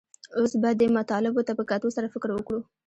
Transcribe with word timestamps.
اوس 0.37 0.51
به 0.61 0.69
دې 0.79 0.87
مطالبو 0.97 1.41
ته 1.47 1.53
په 1.59 1.63
کتو 1.69 1.89
سره 1.95 2.11
فکر 2.13 2.29
وکړو 2.33 2.59